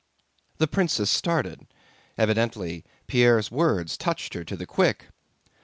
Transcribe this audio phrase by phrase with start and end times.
[0.57, 1.67] The princess started.
[2.17, 5.09] Evidently Pierre's words touched her to the quick.